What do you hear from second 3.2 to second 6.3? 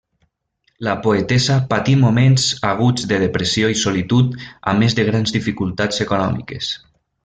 depressió i solitud a més de grans dificultats